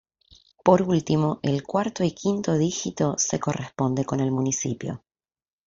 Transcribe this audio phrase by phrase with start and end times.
[0.63, 5.03] Por último, el cuarto y quinto dígito se corresponde con el municipio.